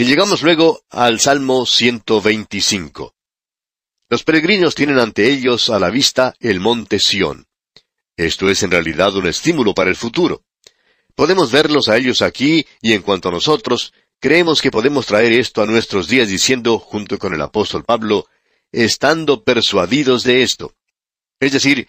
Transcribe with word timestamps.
Y 0.00 0.04
llegamos 0.04 0.42
luego 0.42 0.84
al 0.90 1.18
Salmo 1.18 1.66
125. 1.66 3.16
Los 4.08 4.22
peregrinos 4.22 4.76
tienen 4.76 5.00
ante 5.00 5.28
ellos 5.28 5.70
a 5.70 5.80
la 5.80 5.90
vista 5.90 6.36
el 6.38 6.60
monte 6.60 7.00
Sión. 7.00 7.48
Esto 8.16 8.48
es 8.48 8.62
en 8.62 8.70
realidad 8.70 9.16
un 9.16 9.26
estímulo 9.26 9.74
para 9.74 9.90
el 9.90 9.96
futuro. 9.96 10.44
Podemos 11.16 11.50
verlos 11.50 11.88
a 11.88 11.96
ellos 11.96 12.22
aquí 12.22 12.64
y 12.80 12.92
en 12.92 13.02
cuanto 13.02 13.28
a 13.28 13.32
nosotros, 13.32 13.92
creemos 14.20 14.62
que 14.62 14.70
podemos 14.70 15.04
traer 15.04 15.32
esto 15.32 15.62
a 15.62 15.66
nuestros 15.66 16.06
días 16.06 16.28
diciendo, 16.28 16.78
junto 16.78 17.18
con 17.18 17.34
el 17.34 17.42
apóstol 17.42 17.82
Pablo, 17.84 18.28
estando 18.70 19.42
persuadidos 19.42 20.22
de 20.22 20.44
esto. 20.44 20.76
Es 21.40 21.50
decir, 21.50 21.88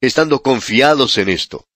estando 0.00 0.42
confiados 0.42 1.18
en 1.18 1.28
esto. 1.28 1.66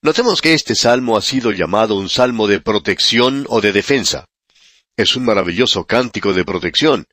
Notemos 0.00 0.40
que 0.40 0.54
este 0.54 0.76
salmo 0.76 1.16
ha 1.16 1.22
sido 1.22 1.50
llamado 1.50 1.96
un 1.96 2.08
salmo 2.08 2.46
de 2.46 2.60
protección 2.60 3.46
o 3.48 3.60
de 3.60 3.72
defensa. 3.72 4.28
Es 4.98 5.14
un 5.14 5.24
maravilloso 5.24 5.86
cántico 5.86 6.32
de 6.32 6.44
protección. 6.44 7.06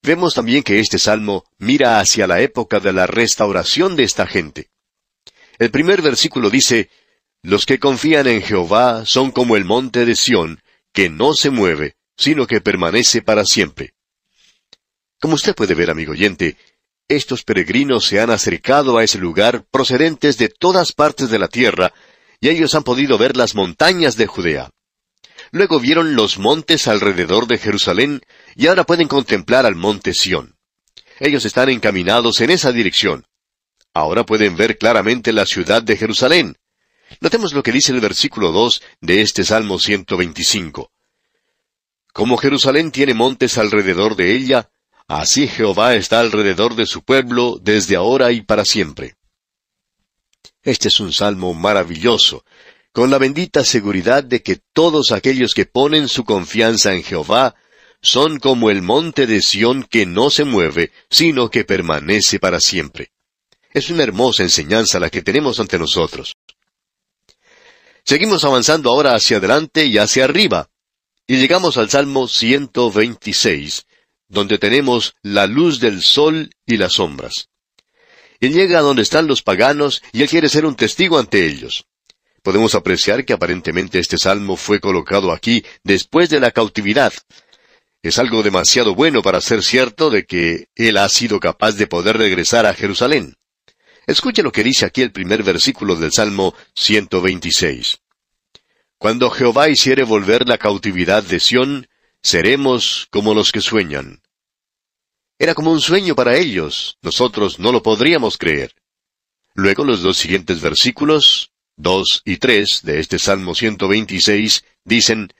Vemos 0.00 0.32
también 0.32 0.62
que 0.62 0.78
este 0.78 0.96
salmo 0.96 1.44
mira 1.58 1.98
hacia 1.98 2.28
la 2.28 2.40
época 2.40 2.78
de 2.78 2.92
la 2.92 3.08
restauración 3.08 3.96
de 3.96 4.04
esta 4.04 4.28
gente. 4.28 4.70
El 5.58 5.72
primer 5.72 6.02
versículo 6.02 6.50
dice, 6.50 6.88
Los 7.42 7.66
que 7.66 7.80
confían 7.80 8.28
en 8.28 8.42
Jehová 8.42 9.04
son 9.06 9.32
como 9.32 9.56
el 9.56 9.64
monte 9.64 10.06
de 10.06 10.14
Sión, 10.14 10.62
que 10.92 11.10
no 11.10 11.34
se 11.34 11.50
mueve, 11.50 11.96
sino 12.16 12.46
que 12.46 12.60
permanece 12.60 13.22
para 13.22 13.44
siempre. 13.44 13.94
Como 15.20 15.34
usted 15.34 15.56
puede 15.56 15.74
ver, 15.74 15.90
amigo 15.90 16.12
oyente, 16.12 16.58
estos 17.08 17.42
peregrinos 17.42 18.06
se 18.06 18.20
han 18.20 18.30
acercado 18.30 18.98
a 18.98 19.02
ese 19.02 19.18
lugar 19.18 19.64
procedentes 19.68 20.38
de 20.38 20.48
todas 20.48 20.92
partes 20.92 21.28
de 21.28 21.40
la 21.40 21.48
tierra, 21.48 21.92
y 22.40 22.50
ellos 22.50 22.76
han 22.76 22.84
podido 22.84 23.18
ver 23.18 23.36
las 23.36 23.56
montañas 23.56 24.16
de 24.16 24.28
Judea. 24.28 24.70
Luego 25.52 25.80
vieron 25.80 26.14
los 26.14 26.38
montes 26.38 26.86
alrededor 26.86 27.46
de 27.46 27.58
Jerusalén 27.58 28.20
y 28.54 28.68
ahora 28.68 28.84
pueden 28.84 29.08
contemplar 29.08 29.66
al 29.66 29.74
monte 29.74 30.14
Sión. 30.14 30.56
Ellos 31.18 31.44
están 31.44 31.68
encaminados 31.68 32.40
en 32.40 32.50
esa 32.50 32.72
dirección. 32.72 33.26
Ahora 33.92 34.24
pueden 34.24 34.56
ver 34.56 34.78
claramente 34.78 35.32
la 35.32 35.46
ciudad 35.46 35.82
de 35.82 35.96
Jerusalén. 35.96 36.56
Notemos 37.20 37.52
lo 37.52 37.62
que 37.62 37.72
dice 37.72 37.92
el 37.92 38.00
versículo 38.00 38.52
2 38.52 38.82
de 39.00 39.20
este 39.22 39.44
Salmo 39.44 39.78
125. 39.78 40.92
Como 42.12 42.36
Jerusalén 42.36 42.92
tiene 42.92 43.14
montes 43.14 43.58
alrededor 43.58 44.14
de 44.14 44.34
ella, 44.34 44.70
así 45.08 45.48
Jehová 45.48 45.94
está 45.94 46.20
alrededor 46.20 46.76
de 46.76 46.86
su 46.86 47.02
pueblo 47.02 47.58
desde 47.60 47.96
ahora 47.96 48.30
y 48.30 48.42
para 48.42 48.64
siempre. 48.64 49.16
Este 50.62 50.88
es 50.88 51.00
un 51.00 51.12
salmo 51.12 51.52
maravilloso, 51.54 52.44
con 52.92 53.10
la 53.10 53.18
bendita 53.18 53.64
seguridad 53.64 54.24
de 54.24 54.42
que 54.42 54.56
todos 54.72 55.12
aquellos 55.12 55.54
que 55.54 55.66
ponen 55.66 56.08
su 56.08 56.24
confianza 56.24 56.92
en 56.92 57.02
Jehová 57.02 57.54
son 58.02 58.38
como 58.38 58.70
el 58.70 58.82
monte 58.82 59.26
de 59.26 59.42
Sión 59.42 59.84
que 59.84 60.06
no 60.06 60.30
se 60.30 60.44
mueve, 60.44 60.90
sino 61.08 61.50
que 61.50 61.64
permanece 61.64 62.40
para 62.40 62.58
siempre. 62.58 63.12
Es 63.72 63.90
una 63.90 64.02
hermosa 64.02 64.42
enseñanza 64.42 64.98
la 64.98 65.10
que 65.10 65.22
tenemos 65.22 65.60
ante 65.60 65.78
nosotros. 65.78 66.34
Seguimos 68.04 68.44
avanzando 68.44 68.90
ahora 68.90 69.14
hacia 69.14 69.36
adelante 69.36 69.84
y 69.84 69.98
hacia 69.98 70.24
arriba, 70.24 70.68
y 71.26 71.36
llegamos 71.36 71.76
al 71.76 71.90
Salmo 71.90 72.26
126, 72.26 73.86
donde 74.26 74.58
tenemos 74.58 75.14
la 75.22 75.46
luz 75.46 75.78
del 75.78 76.02
sol 76.02 76.50
y 76.66 76.76
las 76.76 76.94
sombras. 76.94 77.48
Él 78.40 78.52
llega 78.52 78.78
a 78.78 78.82
donde 78.82 79.02
están 79.02 79.26
los 79.28 79.42
paganos 79.42 80.02
y 80.12 80.22
él 80.22 80.28
quiere 80.28 80.48
ser 80.48 80.64
un 80.64 80.74
testigo 80.74 81.18
ante 81.18 81.46
ellos 81.46 81.86
podemos 82.42 82.74
apreciar 82.74 83.24
que 83.24 83.32
aparentemente 83.32 83.98
este 83.98 84.18
salmo 84.18 84.56
fue 84.56 84.80
colocado 84.80 85.32
aquí 85.32 85.64
después 85.84 86.30
de 86.30 86.40
la 86.40 86.50
cautividad. 86.50 87.12
Es 88.02 88.18
algo 88.18 88.42
demasiado 88.42 88.94
bueno 88.94 89.22
para 89.22 89.40
ser 89.40 89.62
cierto 89.62 90.10
de 90.10 90.24
que 90.24 90.68
él 90.74 90.96
ha 90.96 91.08
sido 91.08 91.38
capaz 91.38 91.72
de 91.72 91.86
poder 91.86 92.16
regresar 92.16 92.66
a 92.66 92.74
Jerusalén. 92.74 93.36
Escuche 94.06 94.42
lo 94.42 94.52
que 94.52 94.64
dice 94.64 94.86
aquí 94.86 95.02
el 95.02 95.12
primer 95.12 95.42
versículo 95.42 95.96
del 95.96 96.12
Salmo 96.12 96.54
126. 96.74 97.98
Cuando 98.98 99.30
Jehová 99.30 99.68
hiciere 99.68 100.02
volver 100.02 100.48
la 100.48 100.58
cautividad 100.58 101.22
de 101.22 101.40
Sión, 101.40 101.88
seremos 102.22 103.06
como 103.10 103.34
los 103.34 103.52
que 103.52 103.60
sueñan. 103.60 104.22
Era 105.38 105.54
como 105.54 105.72
un 105.72 105.80
sueño 105.80 106.14
para 106.14 106.36
ellos, 106.36 106.98
nosotros 107.00 107.58
no 107.58 107.72
lo 107.72 107.82
podríamos 107.82 108.36
creer. 108.36 108.74
Luego 109.54 109.84
los 109.84 110.02
dos 110.02 110.18
siguientes 110.18 110.60
versículos, 110.60 111.49
dos 111.80 112.22
y 112.24 112.36
tres 112.36 112.80
de 112.82 113.00
este 113.00 113.18
Salmo 113.18 113.54
126 113.54 114.64
dicen, 114.84 115.32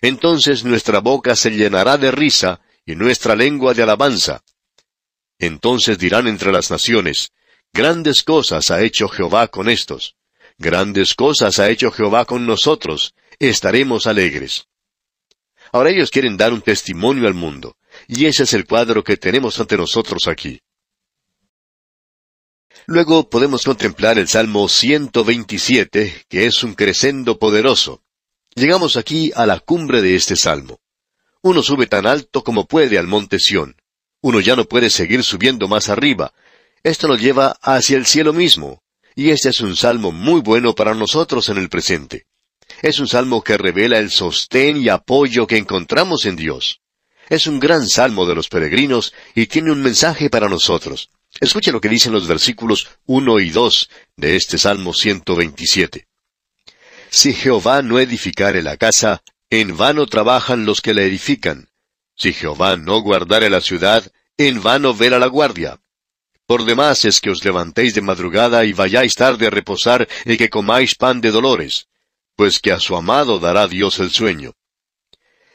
Entonces 0.00 0.64
nuestra 0.64 1.00
boca 1.00 1.36
se 1.36 1.50
llenará 1.50 1.96
de 1.96 2.10
risa 2.10 2.60
y 2.84 2.94
nuestra 2.94 3.34
lengua 3.34 3.74
de 3.74 3.82
alabanza. 3.82 4.42
Entonces 5.38 5.98
dirán 5.98 6.26
entre 6.28 6.52
las 6.52 6.70
naciones, 6.70 7.32
Grandes 7.72 8.22
cosas 8.22 8.70
ha 8.70 8.82
hecho 8.82 9.08
Jehová 9.08 9.48
con 9.48 9.68
estos. 9.68 10.16
Grandes 10.56 11.14
cosas 11.14 11.58
ha 11.58 11.68
hecho 11.68 11.90
Jehová 11.90 12.24
con 12.24 12.46
nosotros. 12.46 13.14
Estaremos 13.38 14.06
alegres. 14.06 14.66
Ahora 15.72 15.90
ellos 15.90 16.10
quieren 16.10 16.36
dar 16.36 16.52
un 16.52 16.62
testimonio 16.62 17.26
al 17.26 17.34
mundo, 17.34 17.76
y 18.08 18.24
ese 18.24 18.44
es 18.44 18.54
el 18.54 18.66
cuadro 18.66 19.04
que 19.04 19.18
tenemos 19.18 19.60
ante 19.60 19.76
nosotros 19.76 20.26
aquí. 20.26 20.60
Luego 22.86 23.30
podemos 23.30 23.64
contemplar 23.64 24.18
el 24.18 24.28
Salmo 24.28 24.68
127, 24.68 26.26
que 26.28 26.46
es 26.46 26.62
un 26.62 26.74
crescendo 26.74 27.38
poderoso. 27.38 28.02
Llegamos 28.54 28.96
aquí 28.96 29.32
a 29.34 29.46
la 29.46 29.60
cumbre 29.60 30.02
de 30.02 30.14
este 30.14 30.36
salmo. 30.36 30.80
Uno 31.42 31.62
sube 31.62 31.86
tan 31.86 32.06
alto 32.06 32.44
como 32.44 32.66
puede 32.66 32.98
al 32.98 33.06
monte 33.06 33.38
Sión. 33.38 33.76
Uno 34.20 34.40
ya 34.40 34.56
no 34.56 34.64
puede 34.64 34.90
seguir 34.90 35.22
subiendo 35.22 35.68
más 35.68 35.88
arriba. 35.88 36.32
Esto 36.82 37.08
nos 37.08 37.20
lleva 37.20 37.56
hacia 37.62 37.96
el 37.96 38.06
cielo 38.06 38.32
mismo. 38.32 38.82
Y 39.14 39.30
este 39.30 39.48
es 39.48 39.60
un 39.60 39.76
salmo 39.76 40.12
muy 40.12 40.40
bueno 40.40 40.74
para 40.74 40.94
nosotros 40.94 41.48
en 41.48 41.58
el 41.58 41.68
presente. 41.68 42.26
Es 42.82 42.98
un 42.98 43.08
salmo 43.08 43.42
que 43.42 43.56
revela 43.56 43.98
el 43.98 44.10
sostén 44.10 44.76
y 44.76 44.88
apoyo 44.88 45.46
que 45.46 45.56
encontramos 45.56 46.26
en 46.26 46.36
Dios. 46.36 46.80
Es 47.28 47.46
un 47.46 47.58
gran 47.58 47.88
salmo 47.88 48.26
de 48.26 48.34
los 48.34 48.48
peregrinos 48.48 49.12
y 49.34 49.46
tiene 49.46 49.72
un 49.72 49.82
mensaje 49.82 50.30
para 50.30 50.48
nosotros. 50.48 51.10
Escuche 51.40 51.72
lo 51.72 51.80
que 51.80 51.88
dicen 51.88 52.12
los 52.12 52.26
versículos 52.26 52.88
1 53.06 53.40
y 53.40 53.50
2 53.50 53.90
de 54.16 54.36
este 54.36 54.58
Salmo 54.58 54.94
127. 54.94 56.06
Si 57.10 57.34
Jehová 57.34 57.82
no 57.82 57.98
edificare 57.98 58.62
la 58.62 58.76
casa, 58.76 59.22
en 59.50 59.76
vano 59.76 60.06
trabajan 60.06 60.64
los 60.64 60.80
que 60.80 60.94
la 60.94 61.02
edifican. 61.02 61.68
Si 62.16 62.32
Jehová 62.32 62.76
no 62.76 63.00
guardare 63.00 63.50
la 63.50 63.60
ciudad, 63.60 64.10
en 64.38 64.62
vano 64.62 64.94
vela 64.94 65.18
la 65.18 65.26
guardia. 65.26 65.78
Por 66.46 66.64
demás 66.64 67.04
es 67.04 67.20
que 67.20 67.30
os 67.30 67.44
levantéis 67.44 67.94
de 67.94 68.00
madrugada 68.00 68.64
y 68.64 68.72
vayáis 68.72 69.14
tarde 69.14 69.48
a 69.48 69.50
reposar 69.50 70.08
y 70.24 70.36
que 70.36 70.48
comáis 70.48 70.94
pan 70.94 71.20
de 71.20 71.30
dolores, 71.30 71.88
pues 72.34 72.60
que 72.60 72.72
a 72.72 72.80
su 72.80 72.96
amado 72.96 73.38
dará 73.38 73.66
Dios 73.66 73.98
el 73.98 74.10
sueño. 74.10 74.54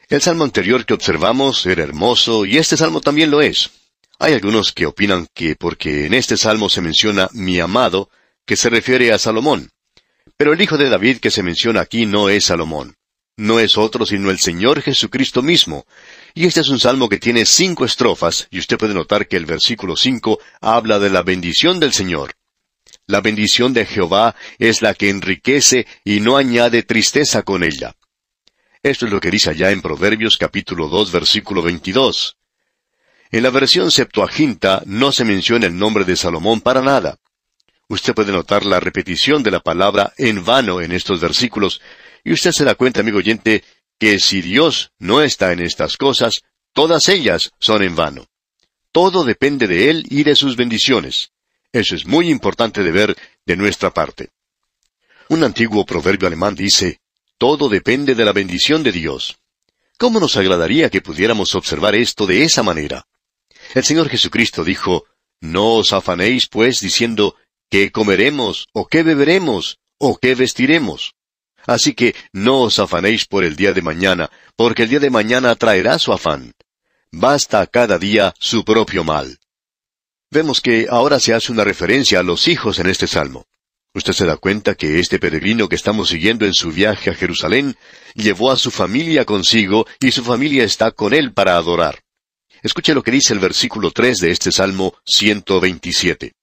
El 0.09 0.21
salmo 0.21 0.43
anterior 0.43 0.85
que 0.85 0.93
observamos 0.93 1.65
era 1.65 1.83
hermoso 1.83 2.45
y 2.45 2.57
este 2.57 2.75
salmo 2.75 3.01
también 3.01 3.31
lo 3.31 3.41
es. 3.41 3.71
Hay 4.23 4.33
algunos 4.33 4.71
que 4.71 4.85
opinan 4.85 5.25
que 5.33 5.55
porque 5.55 6.05
en 6.05 6.13
este 6.13 6.37
salmo 6.37 6.69
se 6.69 6.79
menciona 6.79 7.27
mi 7.33 7.59
amado, 7.59 8.11
que 8.45 8.55
se 8.55 8.69
refiere 8.69 9.11
a 9.11 9.17
Salomón. 9.17 9.71
Pero 10.37 10.53
el 10.53 10.61
hijo 10.61 10.77
de 10.77 10.89
David 10.89 11.17
que 11.17 11.31
se 11.31 11.41
menciona 11.41 11.81
aquí 11.81 12.05
no 12.05 12.29
es 12.29 12.45
Salomón. 12.45 12.93
No 13.35 13.59
es 13.59 13.79
otro 13.79 14.05
sino 14.05 14.29
el 14.29 14.37
Señor 14.37 14.83
Jesucristo 14.83 15.41
mismo. 15.41 15.87
Y 16.35 16.45
este 16.45 16.59
es 16.59 16.69
un 16.69 16.79
salmo 16.79 17.09
que 17.09 17.17
tiene 17.17 17.47
cinco 17.47 17.83
estrofas, 17.83 18.47
y 18.51 18.59
usted 18.59 18.77
puede 18.77 18.93
notar 18.93 19.27
que 19.27 19.37
el 19.37 19.47
versículo 19.47 19.95
cinco 19.95 20.37
habla 20.61 20.99
de 20.99 21.09
la 21.09 21.23
bendición 21.23 21.79
del 21.79 21.91
Señor. 21.91 22.33
La 23.07 23.21
bendición 23.21 23.73
de 23.73 23.87
Jehová 23.87 24.35
es 24.59 24.83
la 24.83 24.93
que 24.93 25.09
enriquece 25.09 25.87
y 26.03 26.19
no 26.19 26.37
añade 26.37 26.83
tristeza 26.83 27.41
con 27.41 27.63
ella. 27.63 27.95
Esto 28.83 29.07
es 29.07 29.11
lo 29.11 29.19
que 29.19 29.31
dice 29.31 29.49
allá 29.49 29.71
en 29.71 29.81
Proverbios 29.81 30.37
capítulo 30.37 30.89
dos 30.89 31.11
versículo 31.11 31.63
veintidós. 31.63 32.37
En 33.33 33.43
la 33.43 33.49
versión 33.49 33.91
Septuaginta 33.91 34.83
no 34.85 35.13
se 35.13 35.23
menciona 35.23 35.65
el 35.65 35.77
nombre 35.77 36.03
de 36.03 36.17
Salomón 36.17 36.59
para 36.59 36.81
nada. 36.81 37.17
Usted 37.87 38.13
puede 38.13 38.33
notar 38.33 38.65
la 38.65 38.81
repetición 38.81 39.41
de 39.41 39.51
la 39.51 39.61
palabra 39.61 40.11
en 40.17 40.43
vano 40.43 40.81
en 40.81 40.91
estos 40.91 41.21
versículos, 41.21 41.81
y 42.25 42.33
usted 42.33 42.51
se 42.51 42.65
da 42.65 42.75
cuenta, 42.75 42.99
amigo 42.99 43.19
oyente, 43.19 43.63
que 43.97 44.19
si 44.19 44.41
Dios 44.41 44.91
no 44.99 45.21
está 45.21 45.53
en 45.53 45.61
estas 45.61 45.95
cosas, 45.95 46.41
todas 46.73 47.07
ellas 47.07 47.51
son 47.57 47.83
en 47.83 47.95
vano. 47.95 48.27
Todo 48.91 49.23
depende 49.23 49.65
de 49.65 49.89
Él 49.89 50.05
y 50.09 50.23
de 50.23 50.35
sus 50.35 50.57
bendiciones. 50.57 51.31
Eso 51.71 51.95
es 51.95 52.05
muy 52.05 52.29
importante 52.29 52.83
de 52.83 52.91
ver 52.91 53.15
de 53.45 53.55
nuestra 53.55 53.91
parte. 53.91 54.29
Un 55.29 55.45
antiguo 55.45 55.85
proverbio 55.85 56.27
alemán 56.27 56.53
dice, 56.53 56.99
todo 57.37 57.69
depende 57.69 58.13
de 58.13 58.25
la 58.25 58.33
bendición 58.33 58.83
de 58.83 58.91
Dios. 58.91 59.37
¿Cómo 59.97 60.19
nos 60.19 60.35
agradaría 60.35 60.89
que 60.89 60.99
pudiéramos 60.99 61.55
observar 61.55 61.95
esto 61.95 62.25
de 62.25 62.43
esa 62.43 62.61
manera? 62.61 63.05
El 63.73 63.83
Señor 63.83 64.09
Jesucristo 64.09 64.63
dijo, 64.63 65.05
No 65.39 65.75
os 65.75 65.93
afanéis, 65.93 66.47
pues, 66.47 66.81
diciendo, 66.81 67.35
¿qué 67.69 67.91
comeremos? 67.91 68.67
¿O 68.73 68.87
qué 68.87 69.03
beberemos? 69.03 69.79
¿O 69.97 70.17
qué 70.17 70.35
vestiremos? 70.35 71.15
Así 71.65 71.93
que 71.93 72.15
no 72.33 72.61
os 72.61 72.79
afanéis 72.79 73.25
por 73.25 73.43
el 73.43 73.55
día 73.55 73.71
de 73.71 73.81
mañana, 73.81 74.29
porque 74.55 74.83
el 74.83 74.89
día 74.89 74.99
de 74.99 75.09
mañana 75.09 75.55
traerá 75.55 75.99
su 75.99 76.11
afán. 76.11 76.53
Basta 77.11 77.65
cada 77.67 77.97
día 77.97 78.33
su 78.39 78.65
propio 78.65 79.03
mal. 79.03 79.39
Vemos 80.31 80.59
que 80.61 80.87
ahora 80.89 81.19
se 81.19 81.33
hace 81.33 81.51
una 81.51 81.63
referencia 81.63 82.19
a 82.19 82.23
los 82.23 82.47
hijos 82.47 82.79
en 82.79 82.87
este 82.87 83.07
salmo. 83.07 83.45
Usted 83.93 84.13
se 84.13 84.25
da 84.25 84.37
cuenta 84.37 84.75
que 84.75 84.99
este 84.99 85.19
peregrino 85.19 85.67
que 85.67 85.75
estamos 85.75 86.09
siguiendo 86.09 86.45
en 86.45 86.53
su 86.53 86.71
viaje 86.71 87.09
a 87.09 87.13
Jerusalén 87.13 87.75
llevó 88.15 88.51
a 88.51 88.57
su 88.57 88.71
familia 88.71 89.25
consigo 89.25 89.85
y 89.99 90.11
su 90.11 90.23
familia 90.23 90.63
está 90.63 90.91
con 90.91 91.13
él 91.13 91.33
para 91.33 91.57
adorar. 91.57 92.01
Escuche 92.61 92.93
lo 92.93 93.01
que 93.01 93.11
dice 93.11 93.33
el 93.33 93.39
versículo 93.39 93.91
tres 93.91 94.19
de 94.19 94.31
este 94.31 94.51
Salmo 94.51 94.93
127. 95.05 96.33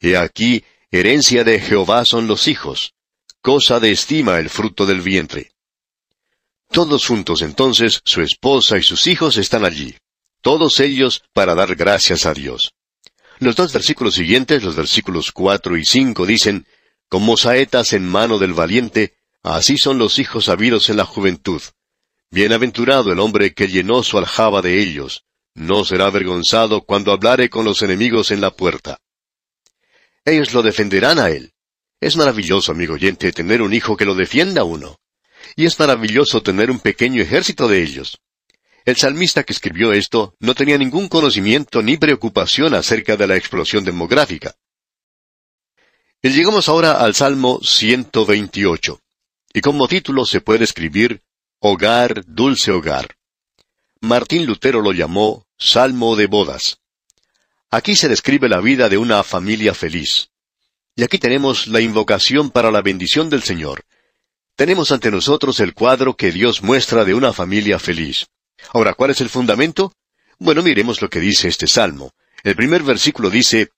He 0.00 0.16
aquí, 0.16 0.64
herencia 0.90 1.44
de 1.44 1.60
Jehová 1.60 2.04
son 2.04 2.26
los 2.26 2.48
hijos, 2.48 2.94
cosa 3.40 3.78
de 3.78 3.92
estima 3.92 4.38
el 4.38 4.50
fruto 4.50 4.86
del 4.86 5.00
vientre. 5.02 5.52
Todos 6.72 7.06
juntos 7.06 7.42
entonces, 7.42 8.00
su 8.04 8.22
esposa 8.22 8.76
y 8.76 8.82
sus 8.82 9.06
hijos 9.06 9.36
están 9.36 9.64
allí, 9.64 9.96
todos 10.40 10.80
ellos 10.80 11.22
para 11.32 11.54
dar 11.54 11.76
gracias 11.76 12.26
a 12.26 12.34
Dios. 12.34 12.72
Los 13.38 13.56
dos 13.56 13.72
versículos 13.72 14.14
siguientes, 14.14 14.62
los 14.64 14.74
versículos 14.74 15.30
cuatro 15.32 15.76
y 15.76 15.84
cinco, 15.84 16.26
dicen, 16.26 16.66
Como 17.08 17.36
saetas 17.36 17.92
en 17.92 18.06
mano 18.06 18.38
del 18.38 18.52
valiente, 18.52 19.14
así 19.42 19.78
son 19.78 19.98
los 19.98 20.18
hijos 20.18 20.48
habidos 20.48 20.90
en 20.90 20.96
la 20.96 21.04
juventud. 21.04 21.62
Bienaventurado 22.32 23.12
el 23.12 23.18
hombre 23.18 23.54
que 23.54 23.66
llenó 23.66 24.04
su 24.04 24.16
aljaba 24.16 24.62
de 24.62 24.80
ellos, 24.80 25.24
no 25.54 25.84
será 25.84 26.06
avergonzado 26.06 26.82
cuando 26.82 27.10
hablare 27.10 27.50
con 27.50 27.64
los 27.64 27.82
enemigos 27.82 28.30
en 28.30 28.40
la 28.40 28.52
puerta. 28.52 28.98
Ellos 30.24 30.52
lo 30.54 30.62
defenderán 30.62 31.18
a 31.18 31.30
él. 31.30 31.52
Es 32.00 32.16
maravilloso, 32.16 32.70
amigo 32.70 32.94
oyente, 32.94 33.32
tener 33.32 33.60
un 33.62 33.74
hijo 33.74 33.96
que 33.96 34.04
lo 34.04 34.14
defienda 34.14 34.60
a 34.60 34.64
uno. 34.64 35.00
Y 35.56 35.66
es 35.66 35.78
maravilloso 35.80 36.40
tener 36.40 36.70
un 36.70 36.78
pequeño 36.78 37.20
ejército 37.20 37.66
de 37.66 37.82
ellos. 37.82 38.20
El 38.84 38.96
salmista 38.96 39.42
que 39.42 39.52
escribió 39.52 39.92
esto 39.92 40.34
no 40.38 40.54
tenía 40.54 40.78
ningún 40.78 41.08
conocimiento 41.08 41.82
ni 41.82 41.96
preocupación 41.96 42.74
acerca 42.74 43.16
de 43.16 43.26
la 43.26 43.36
explosión 43.36 43.84
demográfica. 43.84 44.54
Llegamos 46.22 46.68
ahora 46.68 46.92
al 46.92 47.14
Salmo 47.14 47.60
128. 47.60 49.00
Y 49.52 49.60
como 49.62 49.88
título 49.88 50.24
se 50.24 50.40
puede 50.40 50.64
escribir 50.64 51.22
Hogar, 51.62 52.24
dulce 52.26 52.70
hogar. 52.70 53.16
Martín 54.00 54.46
Lutero 54.46 54.80
lo 54.80 54.92
llamó 54.92 55.46
Salmo 55.58 56.16
de 56.16 56.26
bodas. 56.26 56.78
Aquí 57.68 57.96
se 57.96 58.08
describe 58.08 58.48
la 58.48 58.62
vida 58.62 58.88
de 58.88 58.96
una 58.96 59.22
familia 59.22 59.74
feliz. 59.74 60.30
Y 60.96 61.02
aquí 61.02 61.18
tenemos 61.18 61.66
la 61.66 61.82
invocación 61.82 62.50
para 62.50 62.70
la 62.70 62.80
bendición 62.80 63.28
del 63.28 63.42
Señor. 63.42 63.84
Tenemos 64.56 64.90
ante 64.90 65.10
nosotros 65.10 65.60
el 65.60 65.74
cuadro 65.74 66.16
que 66.16 66.32
Dios 66.32 66.62
muestra 66.62 67.04
de 67.04 67.12
una 67.12 67.34
familia 67.34 67.78
feliz. 67.78 68.28
Ahora, 68.72 68.94
¿cuál 68.94 69.10
es 69.10 69.20
el 69.20 69.28
fundamento? 69.28 69.92
Bueno, 70.38 70.62
miremos 70.62 71.02
lo 71.02 71.10
que 71.10 71.20
dice 71.20 71.48
este 71.48 71.66
salmo. 71.66 72.14
El 72.42 72.56
primer 72.56 72.84
versículo 72.84 73.28
dice, 73.28 73.68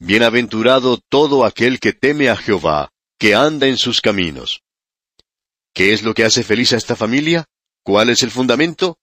Bienaventurado 0.00 0.98
todo 1.08 1.44
aquel 1.44 1.78
que 1.78 1.92
teme 1.92 2.28
a 2.28 2.34
Jehová, 2.34 2.90
que 3.18 3.36
anda 3.36 3.68
en 3.68 3.76
sus 3.76 4.00
caminos. 4.00 4.64
¿Qué 5.74 5.92
es 5.92 6.02
lo 6.02 6.14
que 6.14 6.24
hace 6.24 6.42
feliz 6.42 6.72
a 6.72 6.76
esta 6.76 6.96
familia? 6.96 7.44
¿Cuál 7.82 8.10
es 8.10 8.22
el 8.22 8.30
fundamento? 8.30 8.98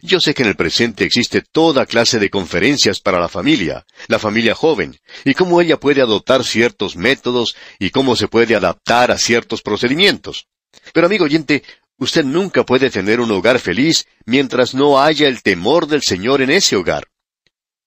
Yo 0.00 0.20
sé 0.20 0.34
que 0.34 0.42
en 0.42 0.48
el 0.48 0.56
presente 0.56 1.04
existe 1.04 1.42
toda 1.42 1.86
clase 1.86 2.18
de 2.18 2.30
conferencias 2.30 3.00
para 3.00 3.18
la 3.18 3.28
familia, 3.28 3.84
la 4.08 4.18
familia 4.18 4.54
joven, 4.54 4.98
y 5.24 5.34
cómo 5.34 5.60
ella 5.60 5.78
puede 5.78 6.00
adoptar 6.00 6.44
ciertos 6.44 6.96
métodos 6.96 7.56
y 7.78 7.90
cómo 7.90 8.14
se 8.14 8.28
puede 8.28 8.54
adaptar 8.54 9.10
a 9.10 9.18
ciertos 9.18 9.62
procedimientos. 9.62 10.46
Pero 10.92 11.06
amigo 11.06 11.24
oyente, 11.24 11.62
Usted 12.02 12.24
nunca 12.24 12.66
puede 12.66 12.90
tener 12.90 13.20
un 13.20 13.30
hogar 13.30 13.60
feliz 13.60 14.08
mientras 14.24 14.74
no 14.74 15.00
haya 15.00 15.28
el 15.28 15.40
temor 15.40 15.86
del 15.86 16.02
Señor 16.02 16.42
en 16.42 16.50
ese 16.50 16.74
hogar. 16.74 17.06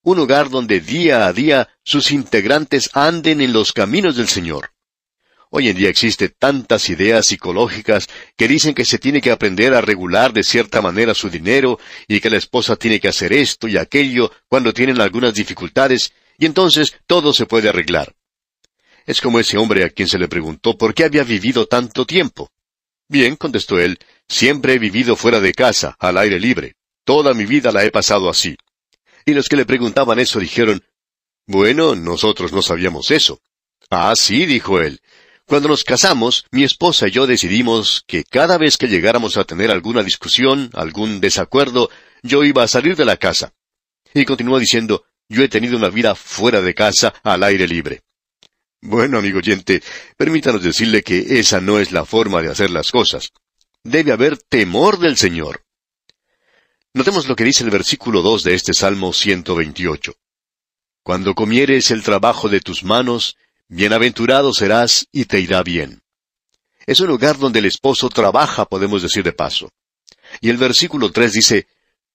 Un 0.02 0.20
hogar 0.20 0.48
donde 0.48 0.80
día 0.80 1.26
a 1.26 1.34
día 1.34 1.68
sus 1.84 2.10
integrantes 2.12 2.88
anden 2.94 3.42
en 3.42 3.52
los 3.52 3.74
caminos 3.74 4.16
del 4.16 4.28
Señor. 4.28 4.70
Hoy 5.50 5.68
en 5.68 5.76
día 5.76 5.88
existen 5.88 6.34
tantas 6.38 6.88
ideas 6.90 7.26
psicológicas 7.26 8.08
que 8.36 8.48
dicen 8.48 8.74
que 8.74 8.84
se 8.84 8.98
tiene 8.98 9.20
que 9.20 9.30
aprender 9.30 9.74
a 9.74 9.80
regular 9.80 10.32
de 10.32 10.42
cierta 10.42 10.82
manera 10.82 11.14
su 11.14 11.30
dinero 11.30 11.78
y 12.08 12.20
que 12.20 12.30
la 12.30 12.36
esposa 12.36 12.76
tiene 12.76 12.98
que 12.98 13.08
hacer 13.08 13.32
esto 13.32 13.68
y 13.68 13.76
aquello 13.76 14.32
cuando 14.48 14.72
tienen 14.72 15.00
algunas 15.00 15.34
dificultades 15.34 16.12
y 16.38 16.46
entonces 16.46 16.96
todo 17.06 17.32
se 17.32 17.46
puede 17.46 17.68
arreglar. 17.68 18.14
Es 19.06 19.20
como 19.20 19.38
ese 19.38 19.56
hombre 19.56 19.84
a 19.84 19.90
quien 19.90 20.08
se 20.08 20.18
le 20.18 20.26
preguntó 20.26 20.76
por 20.76 20.92
qué 20.92 21.04
había 21.04 21.22
vivido 21.22 21.66
tanto 21.66 22.04
tiempo. 22.04 22.50
Bien, 23.08 23.36
contestó 23.36 23.78
él, 23.78 23.98
siempre 24.28 24.74
he 24.74 24.78
vivido 24.80 25.14
fuera 25.14 25.38
de 25.38 25.52
casa, 25.52 25.94
al 26.00 26.18
aire 26.18 26.40
libre. 26.40 26.74
Toda 27.04 27.34
mi 27.34 27.46
vida 27.46 27.70
la 27.70 27.84
he 27.84 27.92
pasado 27.92 28.28
así. 28.28 28.56
Y 29.24 29.32
los 29.32 29.48
que 29.48 29.56
le 29.56 29.64
preguntaban 29.64 30.18
eso 30.18 30.40
dijeron, 30.40 30.82
Bueno, 31.46 31.94
nosotros 31.94 32.52
no 32.52 32.62
sabíamos 32.62 33.12
eso. 33.12 33.40
Ah, 33.90 34.14
sí, 34.16 34.44
dijo 34.44 34.80
él. 34.80 35.00
Cuando 35.46 35.68
nos 35.68 35.84
casamos, 35.84 36.44
mi 36.50 36.64
esposa 36.64 37.06
y 37.06 37.12
yo 37.12 37.28
decidimos 37.28 38.02
que 38.08 38.24
cada 38.24 38.58
vez 38.58 38.76
que 38.76 38.88
llegáramos 38.88 39.36
a 39.36 39.44
tener 39.44 39.70
alguna 39.70 40.02
discusión, 40.02 40.70
algún 40.74 41.20
desacuerdo, 41.20 41.88
yo 42.24 42.42
iba 42.42 42.64
a 42.64 42.68
salir 42.68 42.96
de 42.96 43.04
la 43.04 43.16
casa. 43.16 43.54
Y 44.12 44.24
continuó 44.24 44.58
diciendo, 44.58 45.04
yo 45.28 45.44
he 45.44 45.48
tenido 45.48 45.76
una 45.76 45.88
vida 45.88 46.16
fuera 46.16 46.60
de 46.62 46.74
casa, 46.74 47.14
al 47.22 47.44
aire 47.44 47.68
libre. 47.68 48.02
Bueno, 48.80 49.18
amigo 49.18 49.38
oyente, 49.38 49.84
permítanos 50.16 50.64
decirle 50.64 51.04
que 51.04 51.38
esa 51.38 51.60
no 51.60 51.78
es 51.78 51.92
la 51.92 52.04
forma 52.04 52.42
de 52.42 52.50
hacer 52.50 52.70
las 52.70 52.90
cosas. 52.90 53.30
Debe 53.84 54.10
haber 54.10 54.38
temor 54.38 54.98
del 54.98 55.16
Señor. 55.16 55.62
Notemos 56.92 57.28
lo 57.28 57.36
que 57.36 57.44
dice 57.44 57.62
el 57.62 57.70
versículo 57.70 58.20
dos 58.20 58.42
de 58.42 58.54
este 58.54 58.74
Salmo 58.74 59.12
128. 59.12 60.12
Cuando 61.04 61.36
comieres 61.36 61.92
el 61.92 62.02
trabajo 62.02 62.48
de 62.48 62.60
tus 62.60 62.82
manos, 62.82 63.36
bienaventurado 63.68 64.52
serás 64.52 65.06
y 65.12 65.24
te 65.24 65.40
irá 65.40 65.62
bien. 65.62 66.02
Es 66.86 67.00
un 67.00 67.08
lugar 67.08 67.38
donde 67.38 67.58
el 67.58 67.66
esposo 67.66 68.08
trabaja, 68.08 68.64
podemos 68.64 69.02
decir 69.02 69.24
de 69.24 69.32
paso. 69.32 69.70
Y 70.40 70.50
el 70.50 70.56
versículo 70.56 71.10
tres 71.10 71.32
dice, 71.32 71.66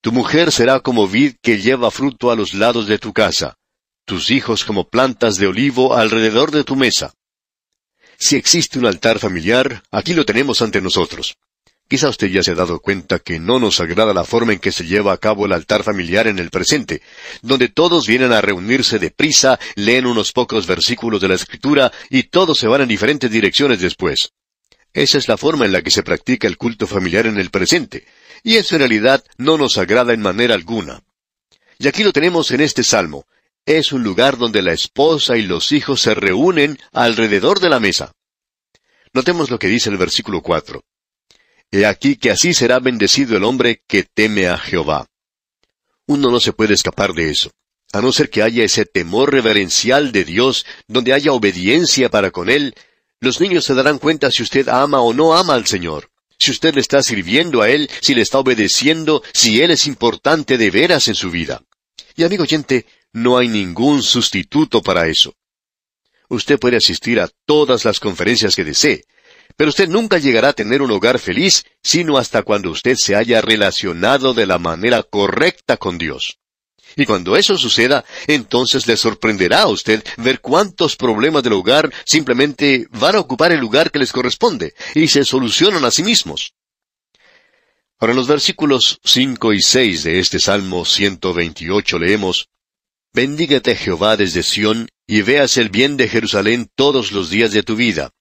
Tu 0.01 0.11
mujer 0.11 0.51
será 0.51 0.79
como 0.79 1.07
vid 1.07 1.35
que 1.41 1.61
lleva 1.61 1.91
fruto 1.91 2.31
a 2.31 2.35
los 2.35 2.53
lados 2.53 2.87
de 2.87 2.99
tu 2.99 3.13
casa, 3.13 3.57
tus 4.05 4.31
hijos 4.31 4.63
como 4.63 4.89
plantas 4.89 5.37
de 5.37 5.47
olivo 5.47 5.95
alrededor 5.95 6.51
de 6.51 6.63
tu 6.63 6.75
mesa. 6.75 7.13
Si 8.17 8.35
existe 8.35 8.79
un 8.79 8.85
altar 8.85 9.19
familiar, 9.19 9.83
aquí 9.91 10.13
lo 10.13 10.25
tenemos 10.25 10.61
ante 10.61 10.81
nosotros. 10.81 11.37
Quizá 11.91 12.07
usted 12.07 12.27
ya 12.27 12.41
se 12.41 12.51
ha 12.51 12.55
dado 12.55 12.79
cuenta 12.79 13.19
que 13.19 13.37
no 13.37 13.59
nos 13.59 13.81
agrada 13.81 14.13
la 14.13 14.23
forma 14.23 14.53
en 14.53 14.59
que 14.59 14.71
se 14.71 14.85
lleva 14.85 15.11
a 15.11 15.17
cabo 15.17 15.45
el 15.45 15.51
altar 15.51 15.83
familiar 15.83 16.25
en 16.25 16.39
el 16.39 16.49
presente, 16.49 17.01
donde 17.41 17.67
todos 17.67 18.07
vienen 18.07 18.31
a 18.31 18.39
reunirse 18.39 18.97
deprisa, 18.97 19.59
leen 19.75 20.05
unos 20.05 20.31
pocos 20.31 20.67
versículos 20.67 21.19
de 21.19 21.27
la 21.27 21.33
Escritura 21.35 21.91
y 22.09 22.23
todos 22.23 22.57
se 22.59 22.67
van 22.67 22.79
en 22.79 22.87
diferentes 22.87 23.29
direcciones 23.29 23.81
después. 23.81 24.31
Esa 24.93 25.17
es 25.17 25.27
la 25.27 25.35
forma 25.35 25.65
en 25.65 25.73
la 25.73 25.81
que 25.81 25.91
se 25.91 26.01
practica 26.01 26.47
el 26.47 26.55
culto 26.55 26.87
familiar 26.87 27.25
en 27.25 27.37
el 27.37 27.49
presente, 27.49 28.05
y 28.41 28.55
eso 28.55 28.75
en 28.75 28.79
realidad 28.79 29.21
no 29.37 29.57
nos 29.57 29.77
agrada 29.77 30.13
en 30.13 30.21
manera 30.21 30.55
alguna. 30.55 31.03
Y 31.77 31.89
aquí 31.89 32.05
lo 32.05 32.13
tenemos 32.13 32.51
en 32.51 32.61
este 32.61 32.85
salmo, 32.85 33.25
es 33.65 33.91
un 33.91 34.01
lugar 34.01 34.37
donde 34.37 34.61
la 34.61 34.71
esposa 34.71 35.35
y 35.35 35.41
los 35.41 35.73
hijos 35.73 35.99
se 35.99 36.15
reúnen 36.15 36.79
alrededor 36.93 37.59
de 37.59 37.67
la 37.67 37.81
mesa. 37.81 38.13
Notemos 39.11 39.49
lo 39.49 39.59
que 39.59 39.67
dice 39.67 39.89
el 39.89 39.97
versículo 39.97 40.41
cuatro. 40.41 40.85
He 41.71 41.85
aquí 41.85 42.17
que 42.17 42.31
así 42.31 42.53
será 42.53 42.79
bendecido 42.79 43.37
el 43.37 43.45
hombre 43.45 43.81
que 43.87 44.03
teme 44.03 44.47
a 44.47 44.57
Jehová. 44.57 45.07
Uno 46.05 46.29
no 46.29 46.41
se 46.41 46.51
puede 46.51 46.73
escapar 46.73 47.13
de 47.13 47.31
eso, 47.31 47.51
a 47.93 48.01
no 48.01 48.11
ser 48.11 48.29
que 48.29 48.43
haya 48.43 48.65
ese 48.65 48.85
temor 48.85 49.31
reverencial 49.31 50.11
de 50.11 50.25
Dios, 50.25 50.65
donde 50.87 51.13
haya 51.13 51.31
obediencia 51.31 52.09
para 52.09 52.31
con 52.31 52.49
Él. 52.49 52.75
Los 53.21 53.39
niños 53.39 53.63
se 53.63 53.73
darán 53.73 53.99
cuenta 53.99 54.31
si 54.31 54.43
usted 54.43 54.67
ama 54.67 54.99
o 54.99 55.13
no 55.13 55.33
ama 55.33 55.53
al 55.53 55.65
Señor, 55.65 56.09
si 56.37 56.51
usted 56.51 56.75
le 56.75 56.81
está 56.81 57.01
sirviendo 57.03 57.61
a 57.61 57.69
Él, 57.69 57.89
si 58.01 58.15
le 58.15 58.21
está 58.21 58.39
obedeciendo, 58.39 59.23
si 59.31 59.61
Él 59.61 59.71
es 59.71 59.87
importante 59.87 60.57
de 60.57 60.71
veras 60.71 61.07
en 61.07 61.15
su 61.15 61.31
vida. 61.31 61.63
Y 62.17 62.23
amigo 62.25 62.43
oyente, 62.43 62.85
no 63.13 63.37
hay 63.37 63.47
ningún 63.47 64.03
sustituto 64.03 64.81
para 64.81 65.07
eso. 65.07 65.35
Usted 66.27 66.59
puede 66.59 66.77
asistir 66.77 67.21
a 67.21 67.29
todas 67.45 67.85
las 67.85 67.99
conferencias 68.01 68.55
que 68.55 68.65
desee, 68.65 69.05
pero 69.55 69.69
usted 69.69 69.87
nunca 69.87 70.17
llegará 70.17 70.49
a 70.49 70.53
tener 70.53 70.81
un 70.81 70.91
hogar 70.91 71.19
feliz 71.19 71.63
sino 71.83 72.17
hasta 72.17 72.43
cuando 72.43 72.71
usted 72.71 72.95
se 72.95 73.15
haya 73.15 73.41
relacionado 73.41 74.33
de 74.33 74.45
la 74.45 74.57
manera 74.57 75.03
correcta 75.03 75.77
con 75.77 75.97
Dios. 75.97 76.39
Y 76.95 77.05
cuando 77.05 77.37
eso 77.37 77.57
suceda, 77.57 78.03
entonces 78.27 78.85
le 78.87 78.97
sorprenderá 78.97 79.61
a 79.61 79.67
usted 79.67 80.03
ver 80.17 80.41
cuántos 80.41 80.95
problemas 80.95 81.43
del 81.43 81.53
hogar 81.53 81.91
simplemente 82.05 82.87
van 82.91 83.15
a 83.15 83.19
ocupar 83.19 83.51
el 83.51 83.59
lugar 83.59 83.91
que 83.91 83.99
les 83.99 84.11
corresponde 84.11 84.73
y 84.93 85.07
se 85.07 85.23
solucionan 85.23 85.85
a 85.85 85.91
sí 85.91 86.03
mismos. 86.03 86.53
Ahora 87.99 88.13
en 88.13 88.17
los 88.17 88.27
versículos 88.27 88.99
cinco 89.03 89.53
y 89.53 89.61
seis 89.61 90.03
de 90.03 90.19
este 90.19 90.39
Salmo 90.39 90.85
128 90.85 91.99
leemos, 91.99 92.49
Bendígate 93.13 93.75
Jehová 93.75 94.17
desde 94.17 94.41
Sión, 94.41 94.89
y 95.05 95.21
veas 95.21 95.57
el 95.57 95.69
bien 95.69 95.97
de 95.97 96.07
Jerusalén 96.07 96.69
todos 96.75 97.11
los 97.11 97.29
días 97.29 97.51
de 97.51 97.63
tu 97.63 97.75
vida. 97.75 98.11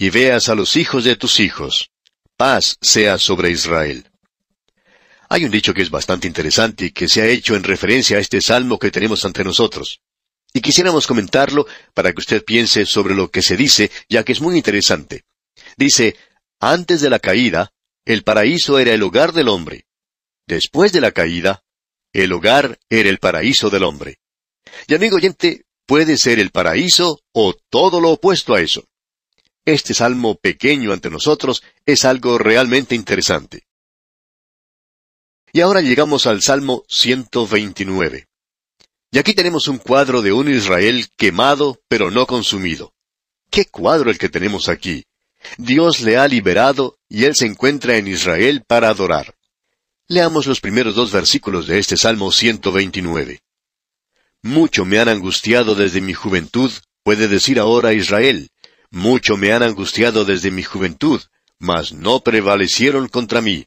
Y 0.00 0.08
veas 0.08 0.48
a 0.48 0.54
los 0.54 0.76
hijos 0.76 1.04
de 1.04 1.14
tus 1.14 1.40
hijos. 1.40 1.90
Paz 2.38 2.78
sea 2.80 3.18
sobre 3.18 3.50
Israel. 3.50 4.08
Hay 5.28 5.44
un 5.44 5.50
dicho 5.50 5.74
que 5.74 5.82
es 5.82 5.90
bastante 5.90 6.26
interesante 6.26 6.86
y 6.86 6.90
que 6.90 7.06
se 7.06 7.20
ha 7.20 7.26
hecho 7.26 7.54
en 7.54 7.62
referencia 7.62 8.16
a 8.16 8.20
este 8.20 8.40
salmo 8.40 8.78
que 8.78 8.90
tenemos 8.90 9.26
ante 9.26 9.44
nosotros. 9.44 10.00
Y 10.54 10.62
quisiéramos 10.62 11.06
comentarlo 11.06 11.66
para 11.92 12.14
que 12.14 12.20
usted 12.20 12.42
piense 12.42 12.86
sobre 12.86 13.14
lo 13.14 13.30
que 13.30 13.42
se 13.42 13.58
dice, 13.58 13.90
ya 14.08 14.24
que 14.24 14.32
es 14.32 14.40
muy 14.40 14.56
interesante. 14.56 15.24
Dice, 15.76 16.16
antes 16.60 17.02
de 17.02 17.10
la 17.10 17.18
caída, 17.18 17.70
el 18.06 18.22
paraíso 18.22 18.78
era 18.78 18.94
el 18.94 19.02
hogar 19.02 19.34
del 19.34 19.48
hombre. 19.48 19.84
Después 20.46 20.94
de 20.94 21.02
la 21.02 21.12
caída, 21.12 21.62
el 22.14 22.32
hogar 22.32 22.78
era 22.88 23.10
el 23.10 23.18
paraíso 23.18 23.68
del 23.68 23.84
hombre. 23.84 24.16
Y 24.88 24.94
amigo 24.94 25.16
oyente, 25.16 25.66
puede 25.84 26.16
ser 26.16 26.38
el 26.38 26.52
paraíso 26.52 27.20
o 27.32 27.54
todo 27.68 28.00
lo 28.00 28.12
opuesto 28.12 28.54
a 28.54 28.62
eso. 28.62 28.86
Este 29.64 29.94
salmo 29.94 30.36
pequeño 30.36 30.92
ante 30.92 31.10
nosotros 31.10 31.62
es 31.84 32.04
algo 32.04 32.38
realmente 32.38 32.94
interesante. 32.94 33.64
Y 35.52 35.60
ahora 35.60 35.80
llegamos 35.80 36.26
al 36.26 36.42
Salmo 36.42 36.84
129. 36.88 38.26
Y 39.12 39.18
aquí 39.18 39.34
tenemos 39.34 39.66
un 39.68 39.78
cuadro 39.78 40.22
de 40.22 40.32
un 40.32 40.48
Israel 40.48 41.08
quemado 41.16 41.80
pero 41.88 42.10
no 42.10 42.26
consumido. 42.26 42.94
¿Qué 43.50 43.64
cuadro 43.64 44.10
el 44.10 44.18
que 44.18 44.28
tenemos 44.28 44.68
aquí? 44.68 45.04
Dios 45.58 46.00
le 46.00 46.16
ha 46.16 46.28
liberado 46.28 46.98
y 47.08 47.24
él 47.24 47.34
se 47.34 47.46
encuentra 47.46 47.96
en 47.96 48.06
Israel 48.06 48.62
para 48.66 48.88
adorar. 48.88 49.34
Leamos 50.06 50.46
los 50.46 50.60
primeros 50.60 50.94
dos 50.94 51.12
versículos 51.12 51.66
de 51.66 51.78
este 51.78 51.96
Salmo 51.96 52.30
129. 52.30 53.40
Mucho 54.42 54.84
me 54.84 54.98
han 54.98 55.08
angustiado 55.08 55.74
desde 55.74 56.00
mi 56.00 56.14
juventud, 56.14 56.70
puede 57.02 57.28
decir 57.28 57.58
ahora 57.58 57.92
Israel. 57.92 58.50
Mucho 58.90 59.36
me 59.36 59.52
han 59.52 59.62
angustiado 59.62 60.24
desde 60.24 60.50
mi 60.50 60.62
juventud, 60.62 61.20
mas 61.58 61.92
no 61.92 62.20
prevalecieron 62.20 63.08
contra 63.08 63.40
mí. 63.40 63.66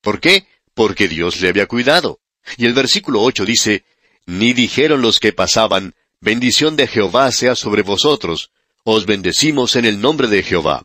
¿Por 0.00 0.20
qué? 0.20 0.46
Porque 0.74 1.08
Dios 1.08 1.40
le 1.40 1.48
había 1.48 1.66
cuidado. 1.66 2.20
Y 2.56 2.66
el 2.66 2.72
versículo 2.72 3.20
ocho 3.22 3.44
dice, 3.44 3.84
Ni 4.26 4.52
dijeron 4.52 5.02
los 5.02 5.18
que 5.18 5.32
pasaban, 5.32 5.94
bendición 6.20 6.76
de 6.76 6.86
Jehová 6.86 7.32
sea 7.32 7.54
sobre 7.56 7.82
vosotros, 7.82 8.52
os 8.84 9.06
bendecimos 9.06 9.74
en 9.76 9.84
el 9.84 10.00
nombre 10.00 10.28
de 10.28 10.42
Jehová. 10.42 10.84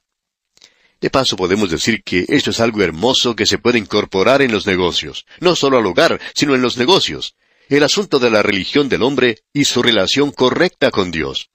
De 1.00 1.10
paso 1.10 1.36
podemos 1.36 1.69
decir 1.69 2.01
que 2.03 2.25
esto 2.29 2.51
es 2.51 2.60
algo 2.60 2.81
hermoso 2.81 3.36
que 3.36 3.45
se 3.45 3.57
puede 3.57 3.77
incorporar 3.77 4.41
en 4.41 4.51
los 4.51 4.65
negocios, 4.65 5.25
no 5.41 5.55
solo 5.55 5.77
al 5.77 5.86
hogar, 5.86 6.19
sino 6.33 6.55
en 6.55 6.62
los 6.62 6.77
negocios, 6.77 7.36
el 7.69 7.83
asunto 7.83 8.19
de 8.19 8.31
la 8.31 8.41
religión 8.41 8.89
del 8.89 9.03
hombre 9.03 9.39
y 9.53 9.65
su 9.65 9.83
relación 9.83 10.31
correcta 10.31 10.91
con 10.91 11.12
Dios. 11.12 11.50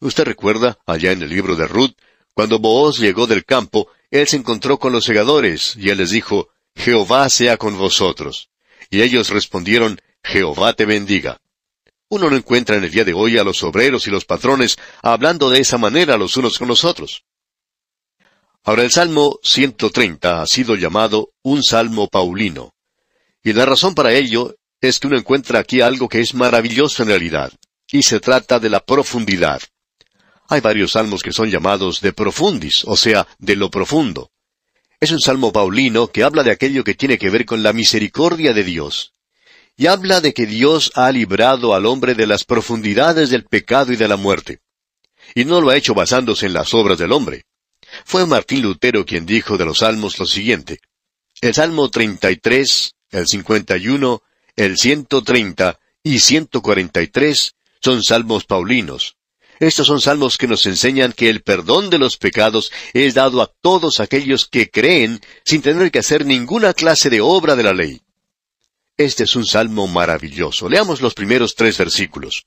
Usted 0.00 0.24
recuerda, 0.24 0.78
allá 0.86 1.12
en 1.12 1.22
el 1.22 1.30
libro 1.30 1.56
de 1.56 1.66
Ruth, 1.66 1.94
cuando 2.34 2.58
Booz 2.58 2.98
llegó 2.98 3.26
del 3.26 3.44
campo, 3.44 3.88
él 4.10 4.28
se 4.28 4.36
encontró 4.36 4.78
con 4.78 4.92
los 4.92 5.04
segadores, 5.04 5.74
y 5.76 5.90
él 5.90 5.98
les 5.98 6.10
dijo, 6.10 6.50
Jehová 6.74 7.28
sea 7.30 7.56
con 7.56 7.78
vosotros. 7.78 8.50
Y 8.90 9.02
ellos 9.02 9.30
respondieron, 9.30 10.00
Jehová 10.22 10.74
te 10.74 10.84
bendiga. 10.84 11.40
Uno 12.08 12.30
no 12.30 12.36
encuentra 12.36 12.76
en 12.76 12.84
el 12.84 12.90
día 12.90 13.04
de 13.04 13.14
hoy 13.14 13.38
a 13.38 13.44
los 13.44 13.62
obreros 13.64 14.06
y 14.06 14.10
los 14.10 14.24
patrones 14.24 14.76
hablando 15.02 15.50
de 15.50 15.60
esa 15.60 15.78
manera 15.78 16.16
los 16.16 16.36
unos 16.36 16.58
con 16.58 16.68
los 16.68 16.84
otros. 16.84 17.24
Ahora 18.62 18.82
el 18.82 18.90
Salmo 18.90 19.38
130 19.42 20.42
ha 20.42 20.46
sido 20.46 20.76
llamado 20.76 21.30
un 21.42 21.62
Salmo 21.62 22.08
Paulino. 22.08 22.74
Y 23.42 23.52
la 23.52 23.64
razón 23.64 23.94
para 23.94 24.12
ello 24.12 24.56
es 24.80 25.00
que 25.00 25.06
uno 25.06 25.16
encuentra 25.16 25.60
aquí 25.60 25.80
algo 25.80 26.08
que 26.08 26.20
es 26.20 26.34
maravilloso 26.34 27.02
en 27.02 27.08
realidad, 27.08 27.52
y 27.90 28.02
se 28.02 28.20
trata 28.20 28.58
de 28.58 28.70
la 28.70 28.80
profundidad. 28.80 29.62
Hay 30.48 30.60
varios 30.60 30.92
salmos 30.92 31.22
que 31.22 31.32
son 31.32 31.50
llamados 31.50 32.00
de 32.00 32.12
profundis, 32.12 32.84
o 32.84 32.96
sea, 32.96 33.26
de 33.38 33.56
lo 33.56 33.70
profundo. 33.70 34.30
Es 35.00 35.10
un 35.10 35.20
salmo 35.20 35.52
paulino 35.52 36.08
que 36.08 36.22
habla 36.22 36.42
de 36.42 36.52
aquello 36.52 36.84
que 36.84 36.94
tiene 36.94 37.18
que 37.18 37.30
ver 37.30 37.44
con 37.44 37.62
la 37.62 37.72
misericordia 37.72 38.54
de 38.54 38.64
Dios. 38.64 39.12
Y 39.76 39.88
habla 39.88 40.20
de 40.20 40.32
que 40.32 40.46
Dios 40.46 40.92
ha 40.94 41.10
librado 41.12 41.74
al 41.74 41.84
hombre 41.84 42.14
de 42.14 42.26
las 42.26 42.44
profundidades 42.44 43.28
del 43.28 43.44
pecado 43.44 43.92
y 43.92 43.96
de 43.96 44.08
la 44.08 44.16
muerte. 44.16 44.60
Y 45.34 45.44
no 45.44 45.60
lo 45.60 45.70
ha 45.70 45.76
hecho 45.76 45.92
basándose 45.92 46.46
en 46.46 46.54
las 46.54 46.72
obras 46.72 46.96
del 46.96 47.12
hombre. 47.12 47.44
Fue 48.04 48.24
Martín 48.26 48.62
Lutero 48.62 49.04
quien 49.04 49.26
dijo 49.26 49.58
de 49.58 49.66
los 49.66 49.78
salmos 49.78 50.18
lo 50.18 50.26
siguiente. 50.26 50.80
El 51.40 51.52
Salmo 51.52 51.90
33, 51.90 52.94
el 53.10 53.26
51, 53.26 54.22
el 54.56 54.78
130 54.78 55.78
y 56.02 56.20
143 56.20 57.54
son 57.82 58.02
salmos 58.02 58.46
paulinos. 58.46 59.16
Estos 59.58 59.86
son 59.86 60.00
salmos 60.00 60.36
que 60.36 60.46
nos 60.46 60.66
enseñan 60.66 61.12
que 61.12 61.30
el 61.30 61.42
perdón 61.42 61.88
de 61.88 61.98
los 61.98 62.18
pecados 62.18 62.70
es 62.92 63.14
dado 63.14 63.40
a 63.40 63.50
todos 63.60 64.00
aquellos 64.00 64.46
que 64.46 64.70
creen 64.70 65.20
sin 65.44 65.62
tener 65.62 65.90
que 65.90 66.00
hacer 66.00 66.26
ninguna 66.26 66.74
clase 66.74 67.08
de 67.08 67.20
obra 67.20 67.56
de 67.56 67.62
la 67.62 67.72
ley. 67.72 68.02
Este 68.98 69.24
es 69.24 69.36
un 69.36 69.46
salmo 69.46 69.86
maravilloso. 69.86 70.68
Leamos 70.68 71.00
los 71.00 71.14
primeros 71.14 71.54
tres 71.54 71.78
versículos. 71.78 72.46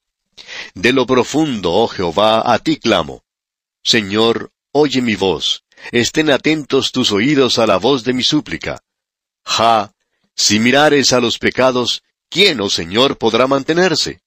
De 0.74 0.94
lo 0.94 1.06
profundo, 1.06 1.72
oh 1.74 1.88
Jehová, 1.88 2.52
a 2.52 2.60
ti 2.60 2.78
clamo. 2.78 3.24
Señor, 3.84 4.52
oye 4.72 5.02
mi 5.02 5.16
voz, 5.16 5.64
estén 5.92 6.30
atentos 6.30 6.92
tus 6.92 7.12
oídos 7.12 7.60
a 7.60 7.68
la 7.68 7.78
voz 7.78 8.04
de 8.04 8.14
mi 8.14 8.24
súplica. 8.24 8.84
Ja, 9.44 9.94
si 10.36 10.60
mirares 10.60 11.12
a 11.14 11.20
los 11.20 11.38
pecados, 11.40 12.04
¿quién, 12.30 12.62
oh 12.62 12.70
Señor, 12.70 13.18
podrá 13.18 13.48
mantenerse? 13.48 14.22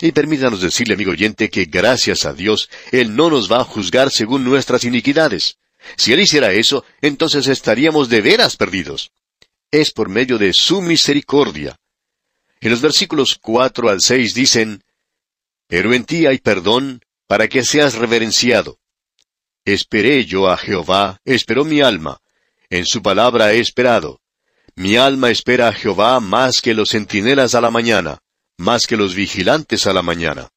Y 0.00 0.12
permítanos 0.12 0.62
decirle, 0.62 0.94
amigo 0.94 1.12
oyente, 1.12 1.50
que 1.50 1.66
gracias 1.66 2.24
a 2.24 2.32
Dios, 2.32 2.70
Él 2.90 3.14
no 3.14 3.28
nos 3.28 3.50
va 3.52 3.60
a 3.60 3.64
juzgar 3.64 4.10
según 4.10 4.44
nuestras 4.44 4.84
iniquidades. 4.84 5.58
Si 5.96 6.12
Él 6.12 6.20
hiciera 6.20 6.52
eso, 6.52 6.84
entonces 7.02 7.46
estaríamos 7.46 8.08
de 8.08 8.22
veras 8.22 8.56
perdidos. 8.56 9.12
Es 9.70 9.90
por 9.90 10.08
medio 10.08 10.38
de 10.38 10.52
su 10.52 10.80
misericordia. 10.80 11.76
En 12.60 12.70
los 12.70 12.80
versículos 12.80 13.38
cuatro 13.40 13.88
al 13.90 14.00
seis 14.00 14.34
dicen, 14.34 14.82
Pero 15.66 15.92
en 15.92 16.04
ti 16.04 16.26
hay 16.26 16.38
perdón, 16.38 17.02
para 17.26 17.48
que 17.48 17.64
seas 17.64 17.94
reverenciado. 17.94 18.78
Esperé 19.64 20.24
yo 20.24 20.48
a 20.48 20.56
Jehová, 20.56 21.20
esperó 21.24 21.64
mi 21.64 21.80
alma. 21.80 22.18
En 22.70 22.86
su 22.86 23.02
palabra 23.02 23.52
he 23.52 23.60
esperado. 23.60 24.20
Mi 24.74 24.96
alma 24.96 25.30
espera 25.30 25.68
a 25.68 25.72
Jehová 25.72 26.20
más 26.20 26.62
que 26.62 26.74
los 26.74 26.90
centinelas 26.90 27.54
a 27.54 27.60
la 27.60 27.70
mañana, 27.70 28.20
más 28.60 28.86
que 28.86 28.98
los 28.98 29.14
vigilantes 29.14 29.86
a 29.86 29.94
la 29.94 30.02
mañana. 30.02 30.50